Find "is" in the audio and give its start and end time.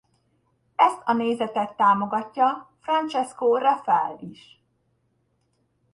4.19-4.61